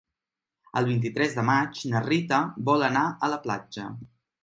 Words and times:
El 0.81 0.87
vint-i-tres 0.91 1.37
de 1.41 1.45
maig 1.51 1.83
na 1.93 2.03
Rita 2.09 2.43
vol 2.73 2.91
anar 2.91 3.07
a 3.29 3.35
la 3.37 3.43
platja. 3.49 3.91